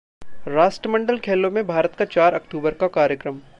राष्ट्रमंडल 0.47 1.17
खेलों 1.19 1.51
में 1.51 1.65
भारत 1.67 1.95
का 1.95 2.05
चार 2.05 2.33
अक्तूबर 2.33 2.73
का 2.73 2.87
कार्यक्रम 2.89 3.41